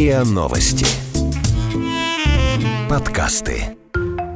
РИА 0.00 0.24
Новости. 0.24 0.86
Подкасты. 2.88 3.76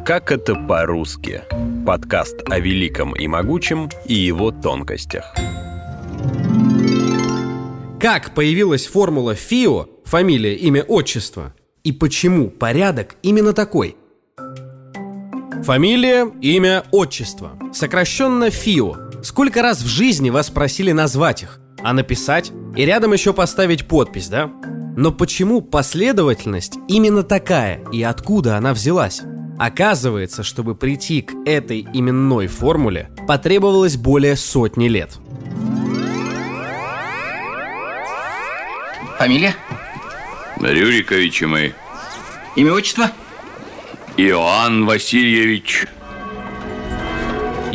Как 0.05 0.31
это 0.31 0.55
по-русски? 0.57 1.41
Подкаст 1.87 2.35
о 2.51 2.59
великом 2.59 3.17
и 3.17 3.27
могучем 3.27 3.89
и 4.05 4.13
его 4.13 4.51
тонкостях. 4.51 5.25
Как 7.99 8.35
появилась 8.35 8.87
формула 8.87 9.35
ФИО, 9.35 9.89
фамилия, 10.05 10.55
имя, 10.55 10.83
отчество, 10.83 11.55
и 11.83 11.93
почему 11.93 12.51
порядок 12.51 13.17
именно 13.23 13.55
такой? 13.55 13.97
Фамилия, 15.63 16.31
имя, 16.43 16.85
отчество. 16.93 17.59
Сокращенно 17.73 18.51
ФИО. 18.51 19.23
Сколько 19.23 19.63
раз 19.63 19.81
в 19.81 19.87
жизни 19.87 20.29
вас 20.29 20.51
просили 20.51 20.93
назвать 20.93 21.43
их? 21.43 21.59
А 21.85 21.93
написать? 21.93 22.51
И 22.77 22.87
рядом 22.87 23.13
еще 23.13 23.35
поставить 23.35 23.87
подпись, 23.87 24.29
да? 24.29 24.51
Но 24.97 25.13
почему 25.13 25.61
последовательность 25.61 26.79
именно 26.89 27.23
такая 27.23 27.85
и 27.93 28.03
откуда 28.03 28.57
она 28.57 28.73
взялась? 28.73 29.21
Оказывается, 29.59 30.43
чтобы 30.43 30.75
прийти 30.75 31.21
к 31.21 31.35
этой 31.45 31.87
именной 31.93 32.47
формуле, 32.47 33.11
потребовалось 33.29 33.99
более 33.99 34.35
сотни 34.35 34.89
лет. 34.89 35.19
Фамилия? 39.19 39.55
Рюриковичи 40.61 41.45
мы. 41.45 41.75
Имя, 42.57 42.73
отчество? 42.73 43.11
Иоанн 44.17 44.87
Васильевич. 44.87 45.87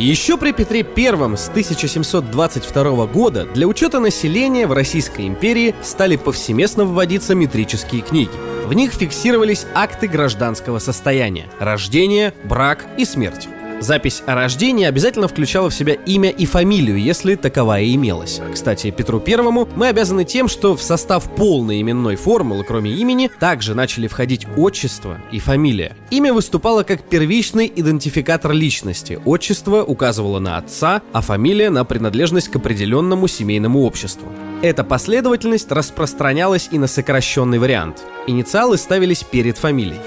Еще 0.00 0.38
при 0.38 0.52
Петре 0.52 0.80
I 0.80 1.36
с 1.36 1.50
1722 1.50 3.04
года 3.04 3.44
для 3.44 3.68
учета 3.68 4.00
населения 4.00 4.66
в 4.66 4.72
Российской 4.72 5.28
империи 5.28 5.74
стали 5.82 6.16
повсеместно 6.16 6.86
вводиться 6.86 7.34
метрические 7.34 8.00
книги. 8.00 8.30
В 8.64 8.72
них 8.72 8.92
фиксировались 8.92 9.66
акты 9.74 10.08
гражданского 10.08 10.78
состояния– 10.78 11.50
рождение, 11.60 12.32
брак 12.44 12.86
и 12.96 13.04
смерть. 13.04 13.46
Запись 13.80 14.22
о 14.26 14.34
рождении 14.34 14.84
обязательно 14.84 15.26
включала 15.26 15.70
в 15.70 15.74
себя 15.74 15.94
имя 15.94 16.28
и 16.28 16.44
фамилию, 16.44 16.98
если 16.98 17.34
таковая 17.34 17.86
имелась. 17.86 18.38
Кстати, 18.52 18.90
Петру 18.90 19.20
Первому 19.20 19.66
мы 19.74 19.88
обязаны 19.88 20.26
тем, 20.26 20.48
что 20.48 20.76
в 20.76 20.82
состав 20.82 21.34
полной 21.34 21.80
именной 21.80 22.16
формулы, 22.16 22.62
кроме 22.62 22.92
имени, 22.92 23.30
также 23.40 23.74
начали 23.74 24.06
входить 24.06 24.46
отчество 24.54 25.18
и 25.32 25.38
фамилия. 25.38 25.96
Имя 26.10 26.34
выступало 26.34 26.82
как 26.82 27.02
первичный 27.04 27.72
идентификатор 27.74 28.52
личности, 28.52 29.18
отчество 29.24 29.82
указывало 29.82 30.40
на 30.40 30.58
отца, 30.58 31.00
а 31.14 31.22
фамилия 31.22 31.70
на 31.70 31.86
принадлежность 31.86 32.48
к 32.48 32.56
определенному 32.56 33.28
семейному 33.28 33.80
обществу. 33.84 34.28
Эта 34.60 34.84
последовательность 34.84 35.72
распространялась 35.72 36.68
и 36.70 36.78
на 36.78 36.86
сокращенный 36.86 37.58
вариант. 37.58 38.02
Инициалы 38.26 38.76
ставились 38.76 39.24
перед 39.24 39.56
фамилией. 39.56 40.00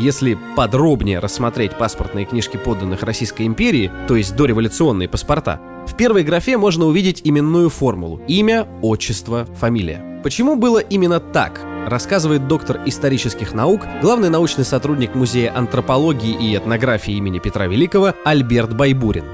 Если 0.00 0.38
подробнее 0.56 1.18
рассмотреть 1.18 1.76
паспортные 1.76 2.24
книжки 2.24 2.56
подданных 2.56 3.02
Российской 3.02 3.46
империи, 3.46 3.92
то 4.08 4.16
есть 4.16 4.34
дореволюционные 4.34 5.10
паспорта, 5.10 5.60
в 5.86 5.94
первой 5.94 6.22
графе 6.24 6.56
можно 6.56 6.86
увидеть 6.86 7.20
именную 7.22 7.68
формулу– 7.68 8.22
имя, 8.26 8.66
отчество, 8.80 9.46
фамилия. 9.58 10.22
Почему 10.22 10.56
было 10.56 10.78
именно 10.78 11.20
так, 11.20 11.60
рассказывает 11.86 12.48
доктор 12.48 12.80
исторических 12.86 13.52
наук, 13.52 13.82
главный 14.00 14.30
научный 14.30 14.64
сотрудник 14.64 15.14
Музея 15.14 15.54
антропологии 15.54 16.32
и 16.32 16.56
этнографии 16.56 17.12
имени 17.12 17.38
Петра 17.38 17.66
Великого 17.66 18.14
Альберт 18.24 18.74
Байбурин. 18.74 19.26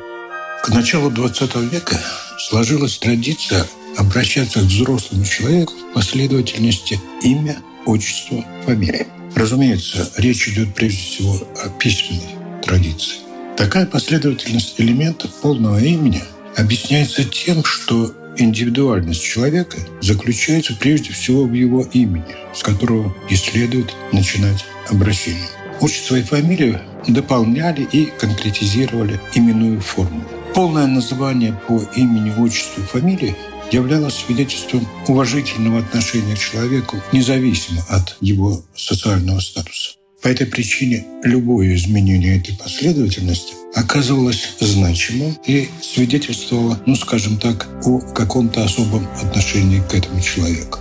К 0.64 0.70
началу 0.70 1.10
20 1.10 1.54
века 1.70 1.96
сложилась 2.38 2.98
традиция 2.98 3.64
обращаться 3.96 4.58
к 4.58 4.64
взрослому 4.64 5.24
человеку 5.24 5.74
в 5.74 5.94
последовательности 5.94 7.00
имя, 7.22 7.56
отчество, 7.84 8.44
фамилия. 8.64 9.06
Разумеется, 9.36 10.10
речь 10.16 10.48
идет 10.48 10.74
прежде 10.74 10.98
всего 10.98 11.38
о 11.62 11.68
письменной 11.68 12.36
традиции. 12.62 13.16
Такая 13.54 13.84
последовательность 13.84 14.80
элементов 14.80 15.30
полного 15.42 15.78
имени 15.78 16.22
объясняется 16.56 17.22
тем, 17.22 17.62
что 17.62 18.14
индивидуальность 18.38 19.22
человека 19.22 19.76
заключается 20.00 20.74
прежде 20.80 21.12
всего 21.12 21.44
в 21.44 21.52
его 21.52 21.82
имени, 21.92 22.24
с 22.54 22.62
которого 22.62 23.14
и 23.28 23.36
следует 23.36 23.94
начинать 24.10 24.64
обращение. 24.88 25.48
Отчество 25.82 26.16
и 26.16 26.22
фамилию 26.22 26.80
дополняли 27.06 27.82
и 27.92 28.06
конкретизировали 28.06 29.20
именную 29.34 29.82
формулу. 29.82 30.24
Полное 30.54 30.86
название 30.86 31.52
по 31.68 31.82
имени, 31.94 32.32
отчеству 32.38 32.82
и 32.82 32.86
фамилии 32.86 33.36
являлось 33.72 34.14
свидетельством 34.14 34.86
уважительного 35.08 35.80
отношения 35.80 36.34
к 36.34 36.38
человеку, 36.38 36.96
независимо 37.12 37.84
от 37.88 38.16
его 38.20 38.62
социального 38.74 39.40
статуса. 39.40 39.92
По 40.22 40.28
этой 40.28 40.46
причине 40.46 41.04
любое 41.22 41.74
изменение 41.74 42.38
этой 42.38 42.56
последовательности 42.56 43.54
оказывалось 43.74 44.56
значимым 44.58 45.36
и 45.46 45.68
свидетельствовало, 45.80 46.80
ну 46.86 46.96
скажем 46.96 47.38
так, 47.38 47.68
о 47.84 48.00
каком-то 48.00 48.64
особом 48.64 49.06
отношении 49.22 49.80
к 49.80 49.94
этому 49.94 50.20
человеку. 50.20 50.80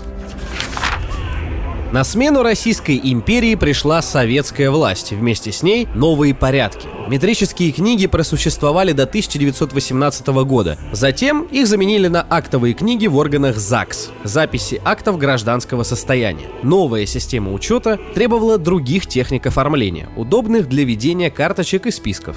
На 1.95 2.03
смену 2.03 2.43
Российской 2.43 2.99
империи 3.01 3.55
пришла 3.55 4.01
советская 4.01 4.69
власть, 4.69 5.13
вместе 5.13 5.53
с 5.53 5.63
ней 5.63 5.87
новые 5.95 6.35
порядки. 6.35 6.89
Метрические 7.07 7.71
книги 7.71 8.05
просуществовали 8.05 8.91
до 8.91 9.03
1918 9.03 10.27
года. 10.43 10.77
Затем 10.91 11.43
их 11.43 11.67
заменили 11.67 12.09
на 12.09 12.27
актовые 12.29 12.73
книги 12.73 13.07
в 13.07 13.15
органах 13.15 13.55
ЗАГС– 13.55 14.09
записи 14.25 14.81
актов 14.83 15.17
гражданского 15.17 15.83
состояния. 15.83 16.47
Новая 16.63 17.05
система 17.05 17.53
учета 17.53 17.97
требовала 18.13 18.57
других 18.57 19.07
техник 19.07 19.45
оформления, 19.45 20.09
удобных 20.17 20.67
для 20.67 20.83
ведения 20.83 21.31
карточек 21.31 21.85
и 21.85 21.91
списков. 21.91 22.35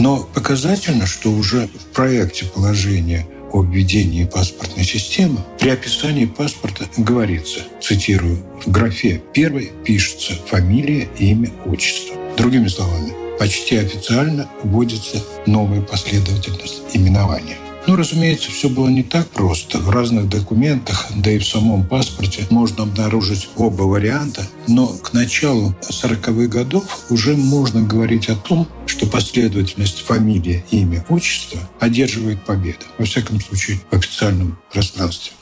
Но 0.00 0.26
показательно, 0.34 1.06
что 1.06 1.30
уже 1.30 1.68
в 1.68 1.94
проекте 1.94 2.46
положения 2.46 3.28
о 3.52 3.62
введении 3.62 4.24
паспортной 4.24 4.84
системы 4.84 5.40
при 5.58 5.70
описании 5.70 6.26
паспорта 6.26 6.86
говорится, 6.96 7.60
цитирую, 7.80 8.38
в 8.64 8.70
графе 8.70 9.22
первой 9.32 9.72
пишется 9.84 10.34
фамилия, 10.46 11.08
имя, 11.18 11.50
отчество. 11.66 12.16
Другими 12.36 12.68
словами, 12.68 13.12
почти 13.38 13.76
официально 13.76 14.48
вводится 14.62 15.22
новая 15.46 15.82
последовательность 15.82 16.82
именования. 16.94 17.56
Ну, 17.86 17.96
разумеется, 17.96 18.52
все 18.52 18.68
было 18.68 18.88
не 18.88 19.02
так 19.02 19.26
просто. 19.28 19.78
В 19.78 19.90
разных 19.90 20.28
документах, 20.28 21.08
да 21.16 21.32
и 21.32 21.38
в 21.38 21.44
самом 21.44 21.84
паспорте 21.84 22.46
можно 22.50 22.84
обнаружить 22.84 23.48
оба 23.56 23.82
варианта. 23.82 24.46
Но 24.68 24.86
к 24.86 25.12
началу 25.12 25.74
40-х 25.90 26.46
годов 26.46 26.84
уже 27.10 27.36
можно 27.36 27.82
говорить 27.82 28.28
о 28.28 28.36
том, 28.36 28.68
что 29.02 29.10
последовательность 29.10 30.00
фамилия, 30.00 30.64
имя, 30.70 31.04
отчество 31.08 31.58
одерживает 31.80 32.40
победу. 32.44 32.84
Во 32.98 33.04
всяком 33.04 33.40
случае, 33.40 33.80
в 33.90 33.96
официальном 33.96 34.58
пространстве. 34.72 35.32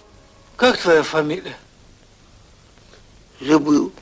Как 0.56 0.78
твоя 0.78 1.02
фамилия? 1.02 1.56
Забыл. 3.40 3.92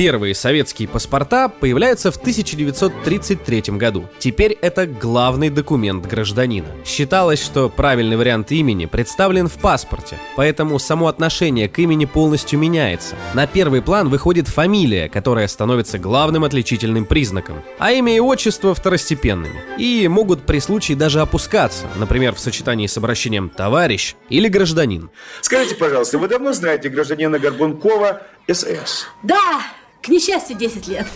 Первые 0.00 0.34
советские 0.34 0.88
паспорта 0.88 1.50
появляются 1.50 2.10
в 2.10 2.16
1933 2.16 3.76
году. 3.76 4.08
Теперь 4.18 4.56
это 4.62 4.86
главный 4.86 5.50
документ 5.50 6.06
гражданина. 6.06 6.68
Считалось, 6.86 7.44
что 7.44 7.68
правильный 7.68 8.16
вариант 8.16 8.50
имени 8.50 8.86
представлен 8.86 9.46
в 9.46 9.58
паспорте, 9.58 10.16
поэтому 10.36 10.78
само 10.78 11.08
отношение 11.08 11.68
к 11.68 11.78
имени 11.78 12.06
полностью 12.06 12.58
меняется. 12.58 13.14
На 13.34 13.46
первый 13.46 13.82
план 13.82 14.08
выходит 14.08 14.48
фамилия, 14.48 15.10
которая 15.10 15.46
становится 15.48 15.98
главным 15.98 16.44
отличительным 16.44 17.04
признаком, 17.04 17.62
а 17.78 17.92
имя 17.92 18.16
и 18.16 18.20
отчество 18.20 18.74
второстепенными. 18.74 19.60
И 19.76 20.08
могут 20.08 20.46
при 20.46 20.60
случае 20.60 20.96
даже 20.96 21.20
опускаться, 21.20 21.88
например, 21.96 22.34
в 22.34 22.40
сочетании 22.40 22.86
с 22.86 22.96
обращением 22.96 23.50
«товарищ» 23.50 24.14
или 24.30 24.48
«гражданин». 24.48 25.10
Скажите, 25.42 25.74
пожалуйста, 25.74 26.16
вы 26.16 26.28
давно 26.28 26.54
знаете 26.54 26.88
гражданина 26.88 27.38
Горбункова 27.38 28.22
СС? 28.48 29.06
Да, 29.22 29.60
к 30.02 30.08
несчастью, 30.08 30.56
10 30.56 30.88
лет. 30.88 31.06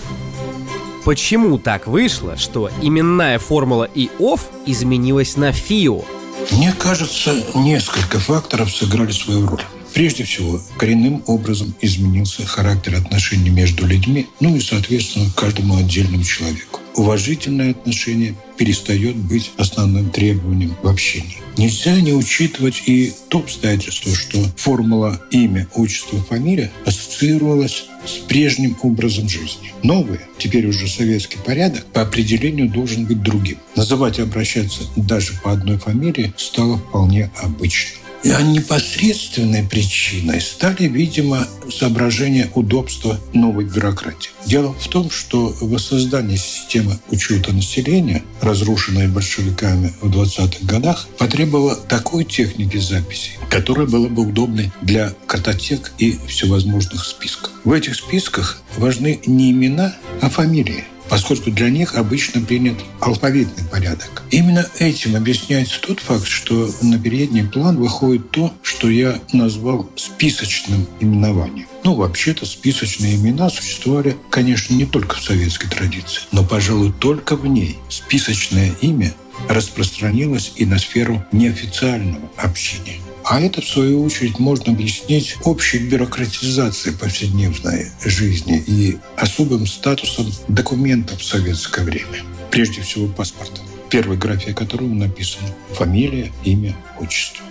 Почему 1.05 1.59
так 1.59 1.87
вышло, 1.87 2.37
что 2.37 2.71
именная 2.81 3.39
формула 3.39 3.89
ИОФ 3.95 4.49
изменилась 4.67 5.37
на 5.37 5.53
ФИО? 5.53 6.05
Мне 6.53 6.73
кажется, 6.79 7.35
несколько 7.55 8.19
факторов 8.19 8.71
сыграли 8.71 9.13
свою 9.13 9.47
роль. 9.47 9.63
Прежде 9.93 10.25
всего, 10.25 10.61
коренным 10.77 11.23
образом 11.27 11.73
изменился 11.81 12.45
характер 12.45 12.97
отношений 12.97 13.51
между 13.51 13.87
людьми, 13.87 14.27
ну 14.41 14.57
и, 14.57 14.61
соответственно, 14.61 15.31
каждому 15.37 15.77
отдельному 15.77 16.25
человеку. 16.25 16.81
Уважительное 16.97 17.71
отношение 17.71 18.35
перестает 18.57 19.15
быть 19.15 19.53
основным 19.57 20.11
требованием 20.11 20.75
в 20.83 20.89
общении. 20.89 21.37
Нельзя 21.57 22.01
не 22.01 22.13
учитывать 22.13 22.83
и 22.87 23.13
то 23.29 23.39
обстоятельство, 23.39 24.13
что 24.15 24.39
формула 24.57 25.21
имя, 25.31 25.69
отчество, 25.75 26.19
фамилия 26.29 26.73
ассоциировалась 26.85 27.85
с 28.07 28.19
прежним 28.19 28.77
образом 28.83 29.29
жизни. 29.29 29.73
Новый, 29.83 30.21
теперь 30.39 30.67
уже 30.67 30.89
советский 30.89 31.39
порядок, 31.39 31.85
по 31.87 32.03
определению 32.03 32.69
должен 32.69 33.07
быть 33.07 33.23
другим. 33.23 33.59
Называть 33.77 34.19
и 34.19 34.23
обращаться 34.23 34.83
даже 34.97 35.33
по 35.43 35.53
одной 35.53 35.79
фамилии 35.79 36.33
стало 36.37 36.79
вполне 36.79 37.31
обычным. 37.43 38.04
А 38.33 38.43
непосредственной 38.43 39.63
причиной 39.63 40.41
стали, 40.41 40.89
видимо, 40.89 41.47
соображения 41.71 42.51
удобства 42.55 43.21
новой 43.33 43.65
бюрократии. 43.65 44.31
Дело 44.47 44.73
в 44.73 44.89
том, 44.89 45.11
что 45.11 45.55
воссоздание 45.61 46.39
системы 46.39 46.99
учета 47.11 47.53
населения, 47.53 48.25
разрушенной 48.41 49.09
большевиками 49.09 49.93
в 50.01 50.11
20-х 50.11 50.67
годах, 50.67 51.07
потребовало 51.19 51.77
такой 51.77 52.25
техники 52.25 52.79
записи, 52.79 53.33
которая 53.51 53.87
была 53.87 54.09
бы 54.09 54.27
удобной 54.27 54.73
для 54.83 55.13
картотек 55.27 55.93
и 55.99 56.19
всевозможных 56.27 57.05
списков. 57.05 57.53
В 57.65 57.73
этих 57.73 57.95
списках 57.95 58.63
важны 58.79 59.21
не 59.27 59.53
имена, 59.53 59.95
а 60.21 60.29
фамилии 60.29 60.85
поскольку 61.15 61.53
для 61.53 61.71
них 61.71 61.95
обычно 61.95 62.41
принят 62.41 62.75
алфавитный 62.99 63.65
порядок. 63.71 64.25
Именно 64.33 64.67
этим 64.81 65.15
объясняется 65.15 65.81
тот 65.81 66.01
факт, 66.01 66.27
что 66.27 66.69
на 66.83 66.99
передний 66.99 67.45
план 67.45 67.77
выходит 67.77 68.33
то, 68.33 68.53
что 68.63 68.91
я 68.91 69.21
назвал 69.33 69.89
списочным 69.95 70.89
именованием. 70.99 71.69
Ну, 71.85 71.95
вообще-то 71.95 72.47
списочные 72.47 73.15
имена 73.15 73.49
существовали, 73.49 74.17
конечно, 74.29 74.75
не 74.75 74.87
только 74.87 75.15
в 75.15 75.23
советской 75.23 75.69
традиции, 75.69 76.23
но, 76.33 76.43
пожалуй, 76.43 76.93
только 76.93 77.37
в 77.37 77.47
ней. 77.47 77.79
Списочное 77.89 78.73
имя 78.81 79.15
распространилось 79.49 80.55
и 80.57 80.67
на 80.67 80.81
сферу 80.81 81.25
неофициального 81.31 82.29
общения. 82.39 82.99
А 83.25 83.41
это, 83.41 83.63
в 83.63 83.67
свою 83.67 84.05
очередь, 84.05 84.39
можно 84.39 84.73
объяснить 84.73 85.37
общей 85.45 85.79
бюрократизацией 85.79 86.95
повседневной 86.97 87.91
жизни 88.05 88.63
и 88.67 88.99
особым 89.17 89.67
статусом 89.67 90.31
документов 90.47 91.21
в 91.21 91.25
советское 91.25 91.85
время. 91.85 92.23
Прежде 92.51 92.83
всего, 92.83 93.09
паспорта, 93.09 93.63
первой 93.89 94.19
графия 94.19 94.53
которого 94.53 94.89
написана 94.89 95.49
фамилия, 95.73 96.31
имя, 96.45 96.77
отчество. 97.01 97.43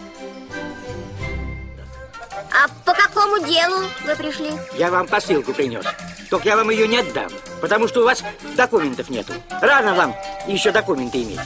А 2.51 2.67
по 2.85 2.93
какому 2.93 3.43
делу 3.47 3.87
вы 4.05 4.15
пришли? 4.15 4.51
Я 4.77 4.91
вам 4.91 5.07
посылку 5.07 5.53
принес. 5.53 5.85
Только 6.29 6.49
я 6.49 6.55
вам 6.55 6.69
ее 6.69 6.87
не 6.87 6.97
отдам, 6.99 7.31
потому 7.61 7.87
что 7.87 8.01
у 8.01 8.03
вас 8.05 8.23
документов 8.55 9.09
нету. 9.09 9.33
Рано 9.59 9.95
вам 9.95 10.15
еще 10.47 10.71
документы 10.71 11.23
иметь. 11.23 11.39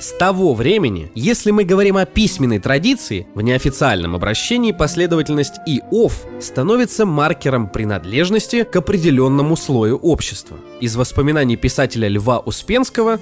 С 0.00 0.12
того 0.16 0.54
времени, 0.54 1.12
если 1.14 1.50
мы 1.50 1.64
говорим 1.64 1.98
о 1.98 2.06
письменной 2.06 2.58
традиции, 2.58 3.26
в 3.34 3.42
неофициальном 3.42 4.16
обращении 4.16 4.72
последовательность 4.72 5.56
«и-ов» 5.66 6.24
становится 6.40 7.04
маркером 7.04 7.68
принадлежности 7.68 8.62
к 8.64 8.74
определенному 8.76 9.56
слою 9.56 9.98
общества. 9.98 10.56
Из 10.80 10.96
воспоминаний 10.96 11.56
писателя 11.56 12.08
Льва 12.08 12.38
Успенского 12.38 13.20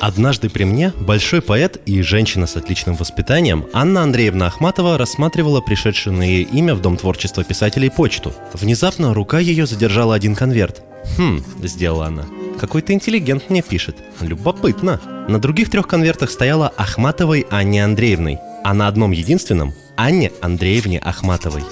Однажды 0.00 0.50
при 0.50 0.64
мне 0.64 0.92
большой 1.00 1.40
поэт 1.40 1.80
и 1.86 2.02
женщина 2.02 2.48
с 2.48 2.56
отличным 2.56 2.96
воспитанием 2.96 3.66
Анна 3.72 4.02
Андреевна 4.02 4.46
Ахматова 4.48 4.98
рассматривала 4.98 5.60
пришедшее 5.60 6.16
на 6.16 6.22
ее 6.22 6.42
имя 6.42 6.74
в 6.74 6.80
Дом 6.80 6.96
творчества 6.96 7.44
писателей 7.44 7.90
почту. 7.90 8.32
Внезапно 8.54 9.14
рука 9.14 9.38
ее 9.38 9.66
задержала 9.66 10.16
один 10.16 10.34
конверт. 10.34 10.82
«Хм»,— 11.16 11.44
сделала 11.62 12.06
она,— 12.06 12.26
«какой-то 12.60 12.92
интеллигент 12.92 13.50
мне 13.50 13.62
пишет. 13.62 13.96
Любопытно». 14.20 15.00
На 15.28 15.38
других 15.38 15.68
трех 15.70 15.86
конвертах 15.86 16.30
стояла 16.30 16.68
Ахматовой 16.68 17.46
Анне 17.50 17.84
Андреевной, 17.84 18.38
а 18.64 18.72
на 18.72 18.88
одном 18.88 19.10
единственном— 19.10 19.74
Анне 19.96 20.32
Андреевне 20.40 20.98
Ахматовой. 21.00 21.64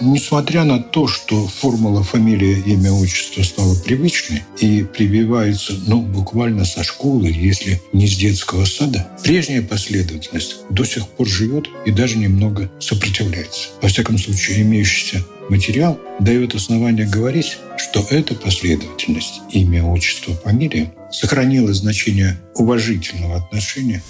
Несмотря 0.00 0.64
на 0.64 0.78
то, 0.78 1.06
что 1.06 1.46
формула 1.46 2.02
фамилия, 2.02 2.58
имя, 2.60 2.92
отчество 2.92 3.42
стала 3.42 3.74
привычной 3.74 4.44
и 4.58 4.82
прививается, 4.82 5.74
ну, 5.86 6.00
буквально 6.00 6.64
со 6.64 6.82
школы, 6.82 7.28
если 7.28 7.82
не 7.92 8.06
с 8.06 8.16
детского 8.16 8.64
сада, 8.64 9.06
прежняя 9.22 9.60
последовательность 9.60 10.56
до 10.70 10.84
сих 10.84 11.06
пор 11.06 11.26
живет 11.26 11.68
и 11.84 11.90
даже 11.90 12.16
немного 12.16 12.70
сопротивляется. 12.78 13.68
Во 13.82 13.88
всяком 13.88 14.16
случае, 14.16 14.62
имеющийся 14.62 15.22
материал 15.50 15.98
дает 16.18 16.54
основание 16.54 17.06
говорить, 17.06 17.58
что 17.96 18.14
эта 18.14 18.34
последовательность 18.34 19.40
имя, 19.50 19.82
отчество, 19.82 20.34
фамилия 20.34 20.92
сохранила 21.10 21.72
значение 21.72 22.38
уважительного 22.54 23.36
отношения 23.36 24.02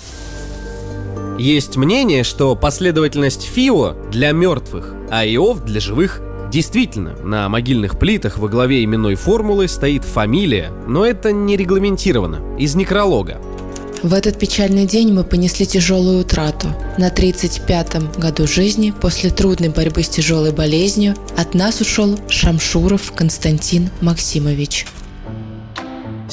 есть 1.39 1.77
мнение, 1.77 2.25
что 2.25 2.57
последовательность 2.57 3.43
Фио 3.43 3.93
для 4.11 4.33
мертвых, 4.33 4.95
а 5.11 5.27
Иов 5.27 5.65
для 5.65 5.81
живых 5.81 6.23
Действительно, 6.51 7.17
на 7.17 7.49
могильных 7.49 7.99
плитах 7.99 8.39
во 8.39 8.49
главе 8.49 8.85
именной 8.85 9.17
формулы 9.17 9.67
стоит 9.67 10.05
фамилия, 10.05 10.71
но 10.87 11.05
это 11.05 11.33
не 11.33 11.57
регламентировано, 11.57 12.57
из 12.57 12.77
некролога. 12.77 13.41
В 14.07 14.15
этот 14.15 14.39
печальный 14.39 14.87
день 14.87 15.13
мы 15.13 15.25
понесли 15.25 15.67
тяжелую 15.67 16.21
утрату. 16.21 16.69
На 16.97 17.09
35-м 17.09 18.13
году 18.13 18.47
жизни, 18.47 18.93
после 18.93 19.31
трудной 19.31 19.71
борьбы 19.71 20.05
с 20.05 20.09
тяжелой 20.09 20.53
болезнью, 20.53 21.17
от 21.37 21.55
нас 21.55 21.81
ушел 21.81 22.17
Шамшуров 22.29 23.11
Константин 23.11 23.91
Максимович. 24.01 24.87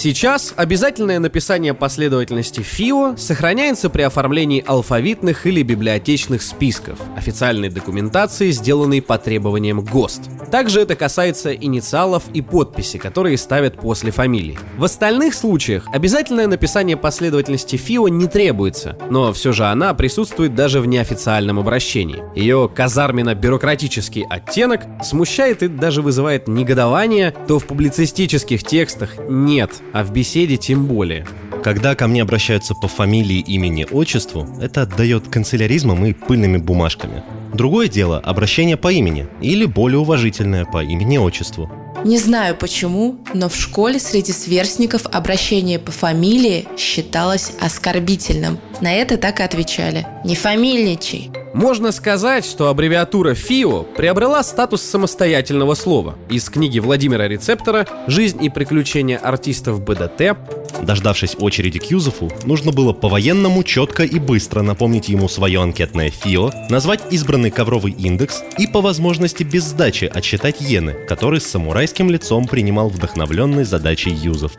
Сейчас 0.03 0.53
обязательное 0.57 1.17
написание 1.19 1.73
последовательности 1.73 2.59
ФИО 2.59 3.15
сохраняется 3.15 3.89
при 3.89 4.01
оформлении 4.01 4.61
алфавитных 4.67 5.47
или 5.47 5.61
библиотечных 5.61 6.41
списков, 6.41 7.00
официальной 7.15 7.69
документации, 7.69 8.51
сделанной 8.51 9.01
по 9.01 9.17
требованиям 9.17 9.79
ГОСТ. 9.79 10.23
Также 10.51 10.81
это 10.81 10.95
касается 10.95 11.55
инициалов 11.55 12.23
и 12.33 12.41
подписи, 12.41 12.97
которые 12.97 13.38
ставят 13.38 13.77
после 13.77 14.11
фамилии. 14.11 14.59
В 14.77 14.83
остальных 14.83 15.35
случаях 15.35 15.88
обязательное 15.94 16.47
написание 16.47 16.97
последовательности 16.97 17.77
ФИО 17.77 18.09
не 18.09 18.27
требуется, 18.27 18.97
но 19.09 19.31
все 19.31 19.53
же 19.53 19.63
она 19.63 19.94
присутствует 19.94 20.53
даже 20.53 20.81
в 20.81 20.85
неофициальном 20.85 21.59
обращении. 21.59 22.21
Ее 22.35 22.69
казарменно-бюрократический 22.75 24.25
оттенок 24.29 24.81
смущает 25.01 25.63
и 25.63 25.69
даже 25.69 26.01
вызывает 26.01 26.50
негодование, 26.50 27.33
то 27.47 27.57
в 27.57 27.65
публицистических 27.65 28.65
текстах 28.65 29.11
нет 29.29 29.71
а 29.94 30.04
в 30.04 30.12
беседе 30.12 30.57
тем 30.57 30.88
более. 30.88 31.25
Когда 31.63 31.95
ко 31.95 32.07
мне 32.07 32.22
обращаются 32.22 32.75
по 32.75 32.90
фамилии, 32.90 33.40
имени, 33.40 33.88
отчеству, 33.90 34.45
это 34.60 34.81
отдает 34.81 35.30
канцеляризмом 35.30 36.06
и 36.06 36.13
пыльными 36.13 36.57
бумажками. 36.57 37.24
Другое 37.54 37.88
дело– 37.88 38.19
обращение 38.24 38.75
по 38.75 38.92
имени 38.92 39.28
или 39.40 39.66
более 39.66 40.00
уважительное 40.00 40.66
по 40.66 40.84
имени-отчеству. 40.84 41.72
Не 42.04 42.18
знаю 42.18 42.57
почему, 42.57 43.19
но 43.34 43.48
в 43.48 43.56
школе 43.56 43.98
среди 43.98 44.34
сверстников 44.34 45.06
обращение 45.06 45.80
по 45.80 45.92
фамилии 45.92 46.68
считалось 46.78 47.54
оскорбительным. 47.62 48.60
На 48.81 48.92
это 48.92 49.18
так 49.18 49.39
и 49.39 49.44
отвечали. 49.44 50.06
Не 50.25 50.36
фамильничай. 50.36 51.31
Можно 51.53 51.91
сказать, 51.91 52.45
что 52.45 52.69
аббревиатура 52.69 53.36
ФИО 53.36 53.83
приобрела 53.83 54.41
статус 54.41 54.81
самостоятельного 54.81 55.75
слова. 55.75 56.15
Из 56.27 56.50
книги 56.50 56.79
Владимира 56.79 57.27
Рецептора 57.27 57.86
«Жизнь 58.07 58.43
и 58.43 58.50
приключения 58.50 59.19
артистов 59.19 59.79
БДТ» 59.81 60.36
Дождавшись 60.81 61.36
очереди 61.39 61.77
к 61.77 61.86
Юзефу, 61.86 62.31
нужно 62.45 62.72
было 62.72 62.91
по-военному 62.91 63.63
четко 63.63 64.03
и 64.03 64.17
быстро 64.17 64.63
напомнить 64.63 65.07
ему 65.10 65.29
свое 65.29 65.62
анкетное 65.62 66.10
ФИО, 66.10 66.51
назвать 66.69 67.01
избранный 67.12 67.51
ковровый 67.51 67.93
индекс 67.93 68.41
и 68.57 68.65
по 68.65 68.81
возможности 68.81 69.43
без 69.43 69.65
сдачи 69.65 70.05
отсчитать 70.05 70.62
иены, 70.62 70.93
который 71.07 71.39
с 71.39 71.45
самурайским 71.45 72.10
лицом 72.10 72.48
принимал 72.48 72.89
вдохновленный 72.89 73.63
задачей 73.63 74.10
Юзеф 74.10 74.53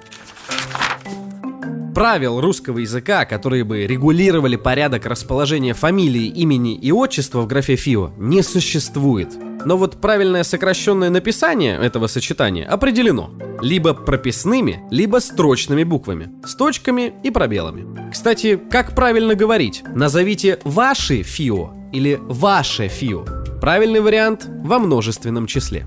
правил 1.94 2.40
русского 2.40 2.78
языка, 2.78 3.24
которые 3.24 3.64
бы 3.64 3.86
регулировали 3.86 4.56
порядок 4.56 5.06
расположения 5.06 5.74
фамилии, 5.74 6.26
имени 6.26 6.74
и 6.74 6.90
отчества 6.90 7.40
в 7.40 7.46
графе 7.46 7.76
ФИО, 7.76 8.12
не 8.18 8.42
существует. 8.42 9.28
Но 9.64 9.76
вот 9.78 10.00
правильное 10.00 10.42
сокращенное 10.42 11.08
написание 11.08 11.78
этого 11.78 12.08
сочетания 12.08 12.66
определено. 12.66 13.30
Либо 13.62 13.94
прописными, 13.94 14.82
либо 14.90 15.18
строчными 15.18 15.84
буквами. 15.84 16.30
С 16.44 16.54
точками 16.54 17.14
и 17.22 17.30
пробелами. 17.30 18.10
Кстати, 18.10 18.60
как 18.70 18.94
правильно 18.94 19.34
говорить? 19.34 19.82
Назовите 19.94 20.58
ваши 20.64 21.22
ФИО 21.22 21.72
или 21.92 22.18
ваше 22.20 22.88
ФИО. 22.88 23.24
Правильный 23.60 24.00
вариант 24.00 24.46
во 24.48 24.78
множественном 24.78 25.46
числе. 25.46 25.86